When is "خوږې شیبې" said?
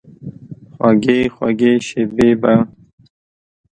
1.35-2.29